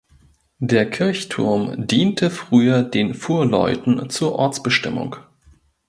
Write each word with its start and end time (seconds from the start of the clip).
Der 0.57 0.89
Kirchturm 0.89 1.85
diente 1.85 2.31
früher 2.31 2.81
den 2.81 3.13
Fuhrleuten 3.13 4.09
zur 4.09 4.33
Ortsbestimmung. 4.33 5.17